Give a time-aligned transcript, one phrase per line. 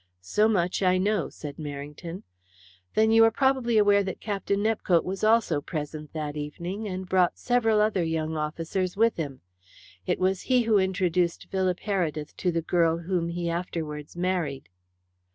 [0.19, 2.23] "So much I know," said Merrington.
[2.95, 7.37] "Then you are probably aware that Captain Nepcote was also present that evening, and brought
[7.37, 9.41] several other young officers with him.
[10.07, 14.69] It was he who introduced Philip Heredith to the girl whom he afterwards married."